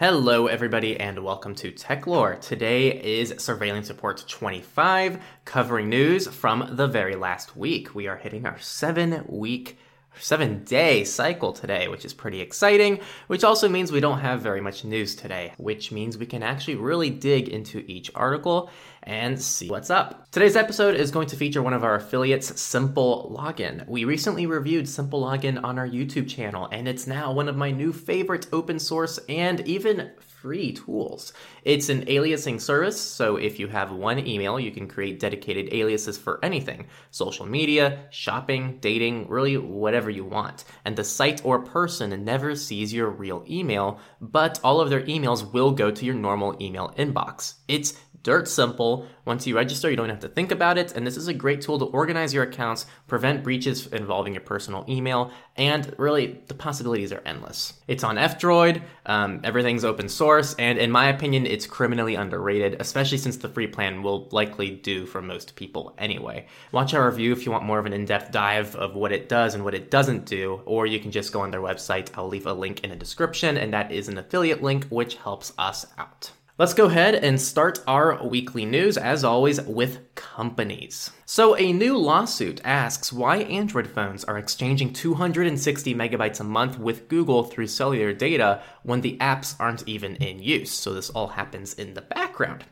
Hello, 0.00 0.46
everybody, 0.46 0.98
and 0.98 1.22
welcome 1.22 1.54
to 1.56 1.70
TechLore. 1.70 2.40
Today 2.40 2.88
is 2.88 3.34
Surveillance 3.36 3.90
Report 3.90 4.24
25, 4.26 5.22
covering 5.44 5.90
news 5.90 6.26
from 6.26 6.70
the 6.70 6.86
very 6.86 7.14
last 7.14 7.54
week. 7.54 7.94
We 7.94 8.06
are 8.08 8.16
hitting 8.16 8.46
our 8.46 8.58
seven 8.58 9.26
week 9.28 9.76
seven 10.18 10.64
day 10.64 11.04
cycle 11.04 11.52
today, 11.52 11.88
which 11.88 12.04
is 12.04 12.12
pretty 12.12 12.40
exciting, 12.40 13.00
which 13.26 13.44
also 13.44 13.68
means 13.68 13.92
we 13.92 14.00
don't 14.00 14.20
have 14.20 14.40
very 14.40 14.60
much 14.60 14.84
news 14.84 15.14
today, 15.14 15.52
which 15.56 15.92
means 15.92 16.18
we 16.18 16.26
can 16.26 16.42
actually 16.42 16.74
really 16.76 17.10
dig 17.10 17.48
into 17.48 17.84
each 17.86 18.10
article 18.14 18.70
and 19.02 19.40
see 19.40 19.68
what's 19.68 19.90
up. 19.90 20.30
Today's 20.30 20.56
episode 20.56 20.94
is 20.94 21.10
going 21.10 21.28
to 21.28 21.36
feature 21.36 21.62
one 21.62 21.72
of 21.72 21.84
our 21.84 21.94
affiliates, 21.94 22.60
Simple 22.60 23.34
Login. 23.36 23.86
We 23.88 24.04
recently 24.04 24.46
reviewed 24.46 24.88
Simple 24.88 25.22
Login 25.22 25.62
on 25.64 25.78
our 25.78 25.88
YouTube 25.88 26.28
channel, 26.28 26.68
and 26.70 26.86
it's 26.86 27.06
now 27.06 27.32
one 27.32 27.48
of 27.48 27.56
my 27.56 27.70
new 27.70 27.92
favorite 27.92 28.46
open 28.52 28.78
source 28.78 29.18
and 29.28 29.60
even 29.66 30.10
free 30.40 30.72
tools. 30.72 31.32
It's 31.64 31.88
an 31.88 32.06
aliasing 32.06 32.60
service, 32.60 33.00
so 33.00 33.36
if 33.36 33.58
you 33.58 33.68
have 33.68 33.92
one 33.92 34.26
email, 34.26 34.58
you 34.58 34.70
can 34.70 34.88
create 34.88 35.20
dedicated 35.20 35.72
aliases 35.72 36.16
for 36.16 36.42
anything 36.42 36.86
social 37.10 37.46
media, 37.46 38.06
shopping, 38.10 38.78
dating, 38.80 39.28
really 39.28 39.56
whatever 39.56 40.08
you 40.08 40.24
want. 40.24 40.64
And 40.84 40.96
the 40.96 41.04
site 41.04 41.44
or 41.44 41.60
person 41.60 42.24
never 42.24 42.54
sees 42.54 42.92
your 42.92 43.10
real 43.10 43.44
email, 43.48 44.00
but 44.20 44.60
all 44.64 44.80
of 44.80 44.90
their 44.90 45.02
emails 45.02 45.52
will 45.52 45.72
go 45.72 45.90
to 45.90 46.04
your 46.04 46.14
normal 46.14 46.56
email 46.60 46.94
inbox. 46.96 47.54
It's 47.68 47.94
dirt 48.22 48.48
simple. 48.48 49.06
Once 49.24 49.46
you 49.46 49.56
register, 49.56 49.90
you 49.90 49.96
don't 49.96 50.08
have 50.08 50.20
to 50.20 50.28
think 50.28 50.50
about 50.50 50.78
it, 50.78 50.92
and 50.96 51.06
this 51.06 51.16
is 51.16 51.28
a 51.28 51.34
great 51.34 51.60
tool 51.60 51.78
to 51.78 51.84
organize 51.86 52.34
your 52.34 52.44
accounts, 52.44 52.86
prevent 53.06 53.44
breaches 53.44 53.86
involving 53.88 54.34
your 54.34 54.42
personal 54.42 54.84
email, 54.88 55.30
and 55.56 55.94
really, 55.98 56.40
the 56.48 56.54
possibilities 56.54 57.12
are 57.12 57.22
endless. 57.24 57.74
It's 57.86 58.02
on 58.02 58.18
F-Droid, 58.18 58.82
um, 59.06 59.40
everything's 59.44 59.84
open 59.84 60.08
source, 60.08 60.54
and 60.58 60.78
in 60.78 60.90
my 60.90 61.08
opinion, 61.08 61.46
it's 61.46 61.66
criminally 61.66 62.14
underrated, 62.14 62.76
especially 62.80 63.18
since 63.18 63.36
the 63.36 63.48
free 63.48 63.66
plan 63.66 64.02
will 64.02 64.28
likely 64.32 64.70
do 64.70 65.06
for 65.06 65.22
most 65.22 65.54
people 65.54 65.94
anyway. 65.98 66.46
Watch 66.72 66.94
our 66.94 67.08
review 67.08 67.32
if 67.32 67.46
you 67.46 67.52
want 67.52 67.64
more 67.64 67.78
of 67.78 67.86
an 67.86 67.92
in-depth 67.92 68.32
dive 68.32 68.74
of 68.76 68.94
what 68.94 69.12
it 69.12 69.28
does 69.28 69.54
and 69.54 69.64
what 69.64 69.74
it 69.74 69.90
doesn't 69.90 70.24
do, 70.24 70.60
or 70.64 70.86
you 70.86 70.98
can 70.98 71.10
just 71.10 71.32
go 71.32 71.40
on 71.40 71.50
their 71.50 71.60
website. 71.60 72.10
I'll 72.16 72.28
leave 72.28 72.46
a 72.46 72.52
link 72.52 72.82
in 72.84 72.90
the 72.90 72.96
description, 72.96 73.56
and 73.56 73.72
that 73.72 73.92
is 73.92 74.08
an 74.08 74.18
affiliate 74.18 74.62
link, 74.62 74.86
which 74.88 75.16
helps 75.16 75.52
us 75.58 75.86
out. 75.98 76.32
Let's 76.60 76.74
go 76.74 76.84
ahead 76.84 77.14
and 77.14 77.40
start 77.40 77.82
our 77.88 78.22
weekly 78.22 78.66
news, 78.66 78.98
as 78.98 79.24
always, 79.24 79.62
with 79.62 80.14
companies. 80.14 81.10
So, 81.24 81.56
a 81.56 81.72
new 81.72 81.96
lawsuit 81.96 82.60
asks 82.64 83.10
why 83.10 83.38
Android 83.38 83.86
phones 83.86 84.24
are 84.24 84.36
exchanging 84.36 84.92
260 84.92 85.94
megabytes 85.94 86.38
a 86.38 86.44
month 86.44 86.78
with 86.78 87.08
Google 87.08 87.44
through 87.44 87.68
cellular 87.68 88.12
data 88.12 88.62
when 88.82 89.00
the 89.00 89.16
apps 89.22 89.54
aren't 89.58 89.88
even 89.88 90.16
in 90.16 90.42
use. 90.42 90.70
So, 90.70 90.92
this 90.92 91.08
all 91.08 91.28
happens 91.28 91.72
in 91.72 91.94
the 91.94 92.02
background. 92.02 92.66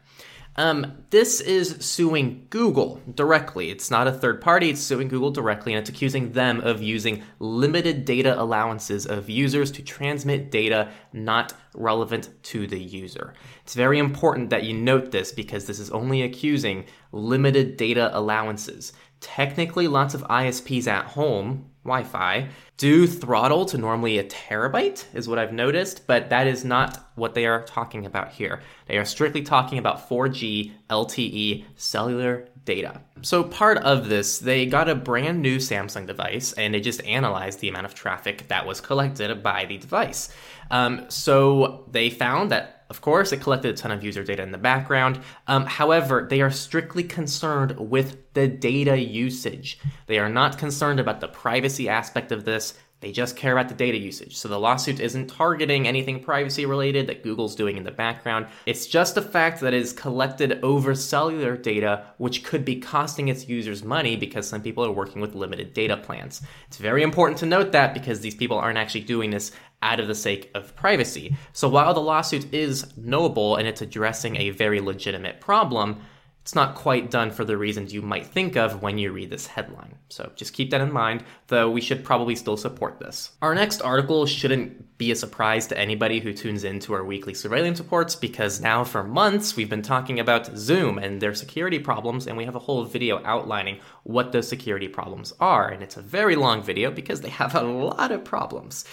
Um, 0.59 1.05
this 1.11 1.41
is 1.41 1.77
suing 1.79 2.49
Google 2.51 3.01
directly. 3.15 3.71
It's 3.71 3.93
not 3.93 4.09
a 4.09 4.13
third 4.13 4.41
party, 4.41 4.71
it's 4.71 4.81
suing 4.81 5.07
Google 5.07 5.31
directly, 5.31 5.73
and 5.73 5.81
it's 5.81 5.89
accusing 5.89 6.33
them 6.33 6.61
of 6.63 6.83
using 6.83 7.23
limited 7.39 8.05
data 8.05 8.35
allowances 8.39 9.07
of 9.07 9.31
users 9.31 9.71
to 9.71 9.83
transmit 9.83 10.51
data 10.51 10.91
not 11.13 11.53
relevant 11.75 12.31
to 12.43 12.67
the 12.67 12.79
user. 12.79 13.35
It's 13.63 13.75
very 13.75 14.01
important 14.01 14.51
that 14.51 14.65
you 14.65 14.75
note 14.75 15.13
this 15.13 15.31
because 15.31 15.67
this 15.67 15.79
is 15.79 15.91
only 15.91 16.23
accusing 16.23 16.87
limited 17.13 17.77
data 17.77 18.11
allowances. 18.13 18.93
Technically, 19.21 19.87
lots 19.87 20.13
of 20.13 20.23
ISPs 20.23 20.89
at 20.89 21.05
home 21.05 21.71
Wi 21.89 22.05
Fi 22.05 22.49
do 22.77 23.09
throttle 23.09 23.65
to 23.67 23.77
normally 23.77 24.19
a 24.19 24.25
terabyte, 24.25 25.05
is 25.13 25.29
what 25.29 25.39
I've 25.39 25.53
noticed, 25.53 26.07
but 26.07 26.31
that 26.31 26.47
is 26.47 26.65
not 26.65 27.11
what 27.17 27.35
they 27.35 27.45
are 27.45 27.65
talking 27.65 28.07
about 28.07 28.31
here. 28.31 28.63
They 28.87 28.99
are 28.99 29.05
strictly 29.05 29.43
talking 29.43 29.79
about 29.79 30.09
4G 30.09 30.73
LTE 30.89 31.65
cellular 31.75 32.49
data. 32.65 33.01
So, 33.23 33.43
part 33.43 33.79
of 33.79 34.09
this, 34.09 34.39
they 34.39 34.65
got 34.65 34.89
a 34.89 34.95
brand 34.95 35.43
new 35.43 35.57
Samsung 35.57 36.07
device 36.07 36.53
and 36.53 36.73
they 36.73 36.81
just 36.81 37.03
analyzed 37.05 37.59
the 37.61 37.69
amount 37.69 37.87
of 37.87 37.95
traffic 37.95 38.47
that 38.47 38.65
was 38.65 38.81
collected 38.81 39.43
by 39.43 39.65
the 39.65 39.79
device. 39.79 40.33
Um, 40.71 41.07
so, 41.09 41.85
they 41.91 42.11
found 42.11 42.53
that 42.53 42.78
of 42.91 43.01
course, 43.01 43.33
it 43.33 43.41
collected 43.41 43.75
a 43.75 43.77
ton 43.77 43.91
of 43.91 44.03
user 44.03 44.25
data 44.25 44.43
in 44.43 44.53
the 44.53 44.59
background. 44.59 45.21
Um, 45.47 45.67
however, 45.67 46.27
they 46.29 46.41
are 46.41 46.51
strictly 46.51 47.03
concerned 47.03 47.79
with 47.79 48.33
the 48.33 48.49
data 48.49 48.99
usage. 48.99 49.79
They 50.07 50.19
are 50.19 50.31
not 50.31 50.59
concerned 50.59 50.99
about 50.99 51.21
the 51.21 51.29
privacy 51.29 51.89
aspect 51.89 52.33
of 52.33 52.45
this. 52.45 52.75
They 53.01 53.13
just 53.13 53.37
care 53.37 53.53
about 53.53 53.69
the 53.69 53.77
data 53.77 53.97
usage. 53.97 54.37
So 54.37 54.49
the 54.49 54.59
lawsuit 54.59 54.99
isn't 54.99 55.29
targeting 55.29 55.87
anything 55.87 56.21
privacy 56.21 56.67
related 56.67 57.07
that 57.07 57.23
Google's 57.23 57.55
doing 57.55 57.77
in 57.77 57.85
the 57.85 57.93
background. 57.93 58.47
It's 58.67 58.87
just 58.87 59.17
a 59.17 59.23
fact 59.23 59.61
that 59.61 59.73
it 59.73 59.81
is 59.81 59.93
collected 59.93 60.59
over 60.65 60.97
cellular 60.97 61.57
data, 61.57 62.07
which 62.17 62.43
could 62.43 62.65
be 62.65 62.81
costing 62.81 63.29
its 63.29 63.49
users 63.49 63.85
money 63.85 64.17
because 64.17 64.49
some 64.49 64.63
people 64.63 64.85
are 64.85 64.91
working 64.91 65.21
with 65.21 65.37
limited 65.37 65.75
data 65.75 65.97
plans. 65.97 66.43
It's 66.67 66.79
very 66.79 67.05
important 67.05 67.39
to 67.39 67.47
note 67.47 67.71
that 67.71 67.95
because 67.95 68.21
these 68.21 68.35
people 68.35 68.59
aren't 68.59 68.79
actually 68.79 69.03
doing 69.03 69.31
this 69.31 69.53
out 69.83 70.01
of 70.01 70.09
the 70.09 70.15
sake 70.15 70.51
of 70.55 70.75
privacy. 70.75 71.37
So 71.53 71.69
while 71.69 71.95
the 71.95 72.01
lawsuit 72.01 72.53
is 72.53 72.93
knowable 72.97 73.57
and 73.57 73.69
it's 73.69 73.83
addressing 73.83 74.37
a 74.37 74.51
very 74.51 74.81
legitimate 74.81 75.41
problem, 75.41 76.01
it's 76.43 76.55
not 76.55 76.75
quite 76.75 77.11
done 77.11 77.31
for 77.31 77.45
the 77.45 77.59
reasons 77.59 77.93
you 77.93 78.01
might 78.01 78.27
think 78.27 78.57
of 78.57 78.81
when 78.81 78.97
you 78.97 79.13
read 79.13 79.29
this 79.29 79.47
headline. 79.47 79.97
So 80.09 80.33
just 80.35 80.55
keep 80.55 80.71
that 80.71 80.81
in 80.81 80.91
mind, 80.91 81.25
though 81.49 81.71
we 81.71 81.83
should 81.83 82.05
probably 82.05 82.35
still 82.37 82.57
support 82.57 82.99
this. 82.99 83.33
Our 83.43 83.55
next 83.55 83.83
article 83.83 84.25
shouldn't 84.25 84.97
be 84.99 85.13
a 85.13 85.17
surprise 85.17 85.67
to 85.69 85.79
anybody 85.79 86.19
who 86.19 86.33
tunes 86.33 86.65
into 86.65 86.93
our 86.93 87.05
weekly 87.05 87.35
surveillance 87.35 87.79
reports 87.79 88.17
because 88.17 88.61
now 88.61 88.83
for 88.83 89.05
months 89.05 89.55
we've 89.55 89.69
been 89.69 89.83
talking 89.83 90.19
about 90.19 90.57
Zoom 90.57 90.99
and 90.99 91.21
their 91.21 91.35
security 91.35 91.79
problems, 91.79 92.27
and 92.27 92.37
we 92.37 92.47
have 92.47 92.57
a 92.57 92.61
whole 92.61 92.85
video 92.85 93.23
outlining 93.25 93.79
what 94.03 94.33
those 94.33 94.49
security 94.49 94.89
problems 94.89 95.33
are. 95.39 95.69
And 95.69 95.83
it's 95.83 95.97
a 95.97 96.03
very 96.03 96.35
long 96.35 96.63
video 96.63 96.91
because 96.91 97.21
they 97.21 97.29
have 97.29 97.55
a 97.55 97.63
lot 97.63 98.11
of 98.11 98.25
problems. 98.25 98.85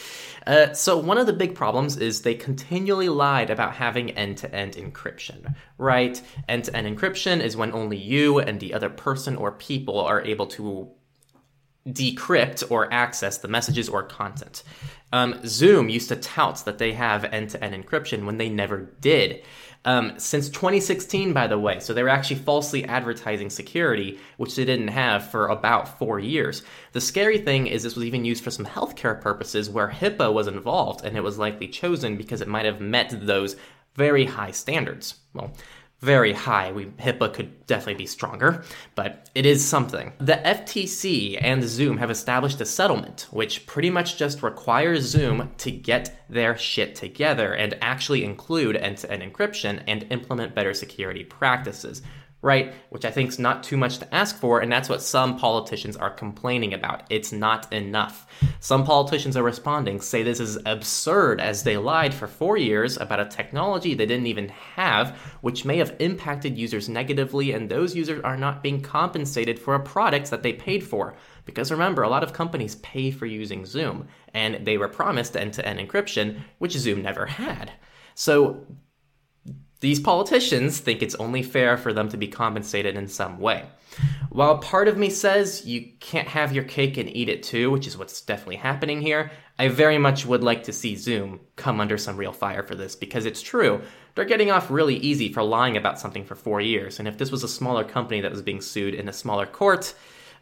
Uh, 0.45 0.73
so, 0.73 0.95
one 0.95 1.17
of 1.17 1.25
the 1.25 1.33
big 1.33 1.55
problems 1.55 1.97
is 1.97 2.21
they 2.21 2.35
continually 2.35 3.09
lied 3.09 3.49
about 3.49 3.73
having 3.73 4.11
end 4.11 4.37
to 4.37 4.53
end 4.53 4.73
encryption, 4.73 5.55
right? 5.79 6.21
End 6.47 6.65
to 6.65 6.75
end 6.75 6.85
encryption 6.85 7.41
is 7.45 7.55
when 7.55 7.71
only 7.71 7.97
you 7.97 8.39
and 8.39 8.59
the 8.59 8.73
other 8.73 8.89
person 8.89 9.35
or 9.35 9.51
people 9.51 9.99
are 9.99 10.21
able 10.21 10.47
to 10.47 10.89
decrypt 11.87 12.63
or 12.71 12.91
access 12.91 13.37
the 13.37 13.47
messages 13.47 13.87
or 13.87 14.03
content. 14.03 14.63
Um, 15.13 15.39
Zoom 15.45 15.87
used 15.87 16.09
to 16.09 16.15
tout 16.15 16.65
that 16.65 16.79
they 16.79 16.93
have 16.93 17.23
end 17.25 17.51
to 17.51 17.63
end 17.63 17.75
encryption 17.75 18.25
when 18.25 18.37
they 18.37 18.49
never 18.49 18.89
did. 18.99 19.43
Um, 19.85 20.13
since 20.17 20.49
2016, 20.49 21.31
by 21.31 21.45
the 21.45 21.59
way, 21.59 21.79
so 21.79 21.93
they 21.93 22.01
were 22.01 22.09
actually 22.09 22.37
falsely 22.37 22.85
advertising 22.85 23.51
security, 23.51 24.19
which 24.37 24.55
they 24.55 24.65
didn't 24.65 24.87
have 24.87 25.29
for 25.29 25.47
about 25.47 25.99
four 25.99 26.19
years. 26.19 26.63
The 26.93 27.01
scary 27.01 27.37
thing 27.37 27.67
is, 27.67 27.83
this 27.83 27.95
was 27.95 28.03
even 28.03 28.25
used 28.25 28.43
for 28.43 28.49
some 28.49 28.65
healthcare 28.65 29.21
purposes 29.21 29.69
where 29.69 29.89
HIPAA 29.89 30.33
was 30.33 30.47
involved, 30.47 31.05
and 31.05 31.15
it 31.15 31.23
was 31.23 31.37
likely 31.37 31.67
chosen 31.67 32.17
because 32.17 32.41
it 32.41 32.47
might 32.47 32.65
have 32.65 32.81
met 32.81 33.13
those 33.27 33.57
very 33.93 34.25
high 34.25 34.51
standards. 34.51 35.15
Well, 35.35 35.51
very 36.01 36.33
high. 36.33 36.71
We, 36.71 36.85
HIPAA 36.85 37.33
could 37.33 37.65
definitely 37.67 37.95
be 37.95 38.05
stronger, 38.05 38.63
but 38.93 39.29
it 39.33 39.45
is 39.45 39.65
something. 39.65 40.13
The 40.19 40.33
FTC 40.33 41.37
and 41.41 41.63
Zoom 41.63 41.97
have 41.97 42.11
established 42.11 42.61
a 42.61 42.65
settlement, 42.65 43.27
which 43.31 43.65
pretty 43.65 43.89
much 43.89 44.17
just 44.17 44.43
requires 44.43 45.03
Zoom 45.03 45.51
to 45.57 45.71
get 45.71 46.25
their 46.29 46.57
shit 46.57 46.95
together 46.95 47.53
and 47.53 47.77
actually 47.81 48.23
include 48.23 48.75
end 48.75 48.97
to 48.99 49.11
end 49.11 49.23
encryption 49.23 49.81
and 49.87 50.05
implement 50.09 50.53
better 50.53 50.73
security 50.73 51.23
practices 51.23 52.01
right? 52.45 52.75
Which 52.91 53.05
I 53.05 53.11
think 53.11 53.29
is 53.29 53.39
not 53.39 53.63
too 53.63 53.75
much 53.75 53.97
to 53.97 54.13
ask 54.13 54.37
for, 54.37 54.59
and 54.59 54.71
that's 54.71 54.87
what 54.87 55.01
some 55.01 55.35
politicians 55.35 55.97
are 55.97 56.11
complaining 56.11 56.75
about. 56.75 57.01
It's 57.09 57.31
not 57.31 57.73
enough. 57.73 58.27
Some 58.59 58.85
politicians 58.85 59.35
are 59.35 59.41
responding, 59.41 59.99
say 59.99 60.21
this 60.21 60.39
is 60.39 60.59
absurd 60.67 61.41
as 61.41 61.63
they 61.63 61.75
lied 61.75 62.13
for 62.13 62.27
four 62.27 62.55
years 62.55 62.97
about 62.97 63.19
a 63.19 63.25
technology 63.25 63.95
they 63.95 64.05
didn't 64.05 64.27
even 64.27 64.49
have, 64.49 65.17
which 65.41 65.65
may 65.65 65.77
have 65.77 65.95
impacted 65.97 66.55
users 66.55 66.87
negatively, 66.87 67.51
and 67.51 67.67
those 67.67 67.95
users 67.95 68.21
are 68.23 68.37
not 68.37 68.61
being 68.61 68.79
compensated 68.79 69.57
for 69.57 69.73
a 69.73 69.79
product 69.79 70.29
that 70.29 70.43
they 70.43 70.53
paid 70.53 70.83
for. 70.83 71.15
Because 71.45 71.71
remember, 71.71 72.03
a 72.03 72.09
lot 72.09 72.23
of 72.23 72.33
companies 72.33 72.75
pay 72.75 73.09
for 73.09 73.25
using 73.25 73.65
Zoom, 73.65 74.07
and 74.35 74.63
they 74.67 74.77
were 74.77 74.87
promised 74.87 75.35
end 75.35 75.53
to 75.53 75.67
end 75.67 75.79
encryption, 75.79 76.41
which 76.59 76.73
Zoom 76.73 77.01
never 77.01 77.25
had. 77.25 77.71
So 78.13 78.67
these 79.85 79.99
politicians 79.99 80.79
think 80.79 81.03
it's 81.03 81.13
only 81.15 81.43
fair 81.43 81.77
for 81.77 81.93
them 81.93 82.09
to 82.09 82.17
be 82.17 82.27
compensated 82.27 82.95
in 82.95 83.07
some 83.07 83.37
way. 83.37 83.65
While 84.29 84.57
part 84.57 84.87
of 84.87 84.97
me 84.97 85.11
says 85.11 85.63
you 85.63 85.91
can't 85.99 86.27
have 86.27 86.51
your 86.51 86.63
cake 86.63 86.97
and 86.97 87.15
eat 87.15 87.29
it 87.29 87.43
too, 87.43 87.69
which 87.69 87.85
is 87.85 87.95
what's 87.95 88.19
definitely 88.21 88.55
happening 88.55 88.99
here, 88.99 89.29
I 89.59 89.67
very 89.67 89.99
much 89.99 90.25
would 90.25 90.43
like 90.43 90.63
to 90.63 90.73
see 90.73 90.95
Zoom 90.95 91.39
come 91.55 91.79
under 91.79 91.99
some 91.99 92.17
real 92.17 92.33
fire 92.33 92.63
for 92.63 92.73
this 92.73 92.95
because 92.95 93.27
it's 93.27 93.43
true. 93.43 93.79
They're 94.15 94.25
getting 94.25 94.49
off 94.49 94.71
really 94.71 94.95
easy 94.95 95.31
for 95.31 95.43
lying 95.43 95.77
about 95.77 95.99
something 95.99 96.25
for 96.25 96.33
four 96.33 96.61
years, 96.61 96.97
and 96.97 97.07
if 97.07 97.19
this 97.19 97.31
was 97.31 97.43
a 97.43 97.47
smaller 97.47 97.83
company 97.83 98.21
that 98.21 98.31
was 98.31 98.41
being 98.41 98.61
sued 98.61 98.95
in 98.95 99.07
a 99.07 99.13
smaller 99.13 99.45
court, 99.45 99.93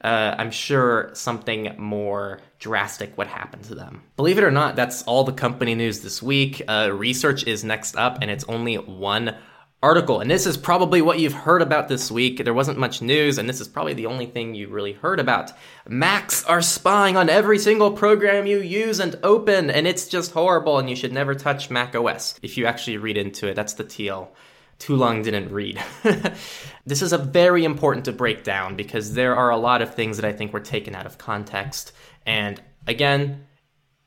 uh, 0.04 0.36
I'm 0.38 0.52
sure 0.52 1.12
something 1.14 1.76
more 1.78 2.40
drastic 2.60 3.18
would 3.18 3.28
happen 3.28 3.62
to 3.64 3.76
them. 3.76 4.04
Believe 4.18 4.38
it 4.38 4.44
or 4.44 4.52
not, 4.52 4.76
that's 4.76 5.04
all 5.04 5.24
the 5.24 5.34
company 5.34 5.76
news 5.76 6.02
this 6.02 6.22
week. 6.22 6.62
Uh, 6.68 6.92
research 6.94 7.46
is 7.46 7.64
next 7.64 7.96
up, 7.96 8.20
and 8.22 8.30
it's 8.30 8.44
only 8.46 8.76
one 8.76 9.36
article. 9.84 10.22
And 10.22 10.32
this 10.32 10.46
is 10.46 10.56
probably 10.56 11.02
what 11.02 11.20
you've 11.20 11.34
heard 11.34 11.62
about 11.62 11.90
this 11.90 12.10
week. 12.10 12.44
There 12.44 12.54
wasn't 12.54 12.80
much 12.80 13.02
news, 13.02 13.38
and 13.38 13.50
this 13.50 13.60
is 13.60 13.68
probably 13.68 13.94
the 13.94 14.06
only 14.06 14.26
thing 14.26 14.56
you 14.56 14.70
really 14.70 14.94
heard 14.94 15.20
about. 15.20 15.52
Macs 15.88 16.44
are 16.46 16.62
spying 16.62 17.18
on 17.18 17.30
every 17.30 17.60
single 17.60 17.92
program 17.92 18.46
you 18.46 18.60
use 18.60 19.00
and 19.02 19.20
open, 19.24 19.70
and 19.70 19.86
it's 19.86 20.08
just 20.08 20.32
horrible, 20.32 20.80
and 20.80 20.90
you 20.90 20.96
should 20.96 21.12
never 21.12 21.36
touch 21.36 21.70
Mac 21.70 21.96
OS. 21.96 22.36
If 22.42 22.58
you 22.58 22.66
actually 22.66 22.98
read 22.98 23.18
into 23.18 23.48
it, 23.48 23.56
that's 23.56 23.74
the 23.74 23.84
TL. 23.84 24.30
Too 24.84 24.98
long 24.98 25.22
didn't 25.22 25.50
read. 25.50 25.82
this 26.86 27.02
is 27.02 27.14
a 27.14 27.18
very 27.18 27.64
important 27.64 28.04
to 28.04 28.12
break 28.12 28.44
down 28.44 28.76
because 28.76 29.14
there 29.14 29.34
are 29.34 29.50
a 29.50 29.56
lot 29.56 29.82
of 29.82 29.96
things 29.96 30.18
that 30.18 30.26
I 30.26 30.34
think 30.34 30.52
were 30.52 30.60
taken 30.60 30.94
out 30.94 31.06
of 31.06 31.18
context. 31.18 31.94
And 32.26 32.62
again, 32.86 33.46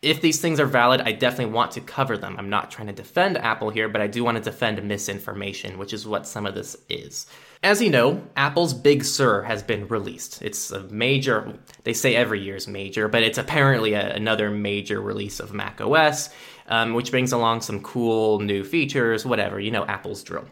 if 0.03 0.21
these 0.21 0.39
things 0.39 0.61
are 0.61 0.67
valid, 0.67 1.01
I 1.01 1.13
definitely 1.13 1.55
want 1.55 1.71
to 1.73 1.81
cover 1.81 2.19
them. 2.19 2.37
I'm 2.39 2.51
not 2.51 2.71
trying 2.71 2.89
to 2.89 2.93
defend 2.93 3.39
Apple 3.39 3.71
here, 3.71 3.89
but 3.89 4.03
I 4.03 4.07
do 4.07 4.23
want 4.23 4.37
to 4.37 4.43
defend 4.43 4.87
misinformation, 4.87 5.79
which 5.79 5.95
is 5.95 6.07
what 6.07 6.27
some 6.27 6.45
of 6.45 6.55
this 6.55 6.77
is. 6.91 7.27
As 7.67 7.83
you 7.83 7.91
know, 7.91 8.23
Apple's 8.37 8.73
Big 8.73 9.05
Sur 9.05 9.43
has 9.43 9.61
been 9.61 9.89
released. 9.89 10.41
It's 10.41 10.71
a 10.71 10.85
major, 10.85 11.59
they 11.83 11.95
say 11.95 12.15
every 12.15 12.41
year 12.41 12.55
is 12.55 12.69
major, 12.69 13.09
but 13.09 13.25
it's 13.25 13.39
apparently 13.39 13.95
a, 13.95 14.15
another 14.15 14.51
major 14.51 15.01
release 15.01 15.41
of 15.41 15.53
Mac 15.53 15.81
OS, 15.81 16.31
um, 16.69 16.95
which 16.95 17.11
brings 17.11 17.33
along 17.33 17.63
some 17.63 17.83
cool 17.83 18.39
new 18.39 18.63
features, 18.63 19.27
whatever, 19.27 19.59
you 19.59 19.73
know, 19.73 19.85
Apple's 19.85 20.23
drill. 20.23 20.45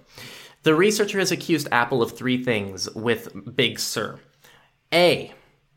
The 0.64 0.74
researcher 0.74 1.20
has 1.20 1.30
accused 1.30 1.68
Apple 1.70 2.02
of 2.02 2.18
three 2.18 2.42
things 2.42 2.92
with 2.96 3.28
Big 3.54 3.78
Sur. 3.78 4.18
A, 4.92 5.32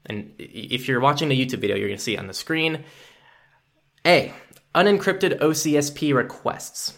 and 0.08 0.34
if 0.40 0.88
you're 0.88 1.00
watching 1.00 1.30
the 1.30 1.40
YouTube 1.40 1.60
video, 1.60 1.76
you're 1.76 1.90
going 1.90 2.00
to 2.00 2.04
see 2.04 2.16
it 2.16 2.20
on 2.20 2.26
the 2.26 2.34
screen. 2.34 2.84
A. 4.08 4.34
Unencrypted 4.74 5.38
OCSP 5.40 6.16
requests. 6.16 6.98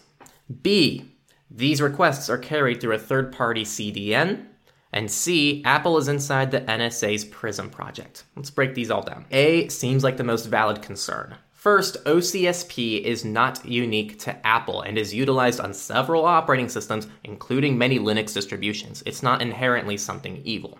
B. 0.61 1.18
These 1.51 1.81
requests 1.81 2.29
are 2.29 2.37
carried 2.37 2.79
through 2.79 2.95
a 2.95 2.99
third 2.99 3.31
party 3.31 3.63
CDN. 3.63 4.45
And 4.91 5.11
C. 5.11 5.61
Apple 5.65 5.97
is 5.99 6.07
inside 6.07 6.49
the 6.49 6.61
NSA's 6.61 7.25
PRISM 7.25 7.69
project. 7.69 8.23
Let's 8.35 8.49
break 8.49 8.73
these 8.73 8.89
all 8.89 9.03
down. 9.03 9.25
A 9.29 9.67
seems 9.67 10.03
like 10.03 10.17
the 10.17 10.23
most 10.23 10.47
valid 10.47 10.81
concern. 10.81 11.35
First, 11.51 12.03
OCSP 12.05 13.01
is 13.01 13.25
not 13.25 13.65
unique 13.65 14.17
to 14.19 14.47
Apple 14.47 14.81
and 14.81 14.97
is 14.97 15.13
utilized 15.13 15.59
on 15.59 15.73
several 15.73 16.25
operating 16.25 16.69
systems, 16.69 17.05
including 17.23 17.77
many 17.77 17.99
Linux 17.99 18.33
distributions. 18.33 19.03
It's 19.05 19.21
not 19.21 19.41
inherently 19.41 19.97
something 19.97 20.37
evil. 20.45 20.79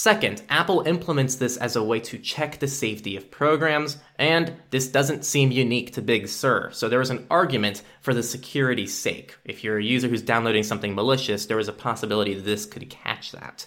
Second, 0.00 0.42
Apple 0.48 0.84
implements 0.86 1.34
this 1.34 1.56
as 1.56 1.74
a 1.74 1.82
way 1.82 1.98
to 1.98 2.18
check 2.18 2.60
the 2.60 2.68
safety 2.68 3.16
of 3.16 3.32
programs, 3.32 3.98
and 4.16 4.54
this 4.70 4.86
doesn't 4.86 5.24
seem 5.24 5.50
unique 5.50 5.92
to 5.92 6.00
Big 6.00 6.28
Sur, 6.28 6.70
so 6.70 6.88
there 6.88 7.00
is 7.00 7.10
an 7.10 7.26
argument 7.28 7.82
for 8.00 8.14
the 8.14 8.22
security's 8.22 8.96
sake. 8.96 9.36
If 9.44 9.64
you're 9.64 9.78
a 9.78 9.82
user 9.82 10.06
who's 10.06 10.22
downloading 10.22 10.62
something 10.62 10.94
malicious, 10.94 11.46
there 11.46 11.58
is 11.58 11.66
a 11.66 11.72
possibility 11.72 12.34
this 12.34 12.64
could 12.64 12.88
catch 12.88 13.32
that. 13.32 13.66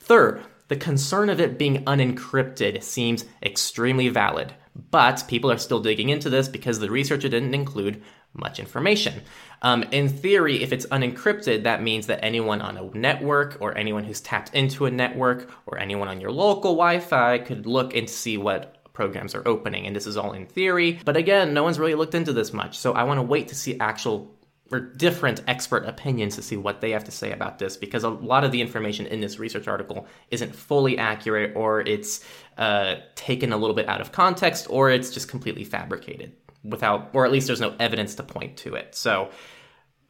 Third, 0.00 0.42
the 0.68 0.76
concern 0.76 1.30
of 1.30 1.40
it 1.40 1.56
being 1.56 1.82
unencrypted 1.86 2.82
seems 2.82 3.24
extremely 3.42 4.10
valid, 4.10 4.52
but 4.90 5.24
people 5.28 5.50
are 5.50 5.58
still 5.58 5.80
digging 5.80 6.08
into 6.08 6.30
this 6.30 6.48
because 6.48 6.78
the 6.78 6.90
researcher 6.90 7.28
didn't 7.28 7.54
include 7.54 8.02
much 8.34 8.58
information. 8.58 9.22
Um, 9.62 9.84
in 9.84 10.08
theory, 10.08 10.62
if 10.62 10.72
it's 10.72 10.86
unencrypted, 10.86 11.62
that 11.62 11.82
means 11.82 12.08
that 12.08 12.24
anyone 12.24 12.60
on 12.60 12.76
a 12.76 12.84
network 12.96 13.56
or 13.60 13.76
anyone 13.78 14.04
who's 14.04 14.20
tapped 14.20 14.52
into 14.54 14.86
a 14.86 14.90
network 14.90 15.50
or 15.66 15.78
anyone 15.78 16.08
on 16.08 16.20
your 16.20 16.32
local 16.32 16.72
Wi 16.72 16.98
Fi 16.98 17.38
could 17.38 17.66
look 17.66 17.94
and 17.94 18.10
see 18.10 18.36
what 18.36 18.92
programs 18.92 19.34
are 19.34 19.46
opening. 19.46 19.86
And 19.86 19.94
this 19.94 20.06
is 20.06 20.16
all 20.16 20.32
in 20.32 20.46
theory. 20.46 21.00
But 21.04 21.16
again, 21.16 21.52
no 21.52 21.62
one's 21.62 21.78
really 21.78 21.94
looked 21.94 22.14
into 22.14 22.32
this 22.32 22.52
much. 22.52 22.78
So 22.78 22.92
I 22.92 23.02
want 23.04 23.18
to 23.18 23.22
wait 23.22 23.48
to 23.48 23.54
see 23.54 23.78
actual 23.78 24.33
different 24.80 25.42
expert 25.46 25.84
opinions 25.86 26.36
to 26.36 26.42
see 26.42 26.56
what 26.56 26.80
they 26.80 26.90
have 26.90 27.04
to 27.04 27.10
say 27.10 27.32
about 27.32 27.58
this 27.58 27.76
because 27.76 28.04
a 28.04 28.08
lot 28.08 28.44
of 28.44 28.52
the 28.52 28.60
information 28.60 29.06
in 29.06 29.20
this 29.20 29.38
research 29.38 29.68
article 29.68 30.06
isn't 30.30 30.54
fully 30.54 30.98
accurate 30.98 31.54
or 31.56 31.80
it's 31.80 32.24
uh, 32.58 32.96
taken 33.14 33.52
a 33.52 33.56
little 33.56 33.74
bit 33.74 33.88
out 33.88 34.00
of 34.00 34.12
context 34.12 34.66
or 34.70 34.90
it's 34.90 35.10
just 35.10 35.28
completely 35.28 35.64
fabricated 35.64 36.32
without, 36.62 37.10
or 37.12 37.24
at 37.24 37.32
least 37.32 37.46
there's 37.46 37.60
no 37.60 37.74
evidence 37.78 38.14
to 38.14 38.22
point 38.22 38.56
to 38.58 38.74
it. 38.74 38.94
So 38.94 39.30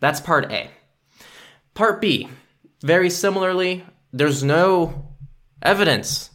that's 0.00 0.20
part 0.20 0.50
A. 0.52 0.70
Part 1.74 2.00
B, 2.00 2.28
very 2.82 3.10
similarly, 3.10 3.84
there's 4.12 4.44
no 4.44 5.14
evidence. 5.60 6.30